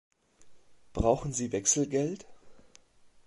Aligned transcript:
Brauchen 0.93 1.31
Sie 1.31 1.51
Wechselgeld? 1.51 2.25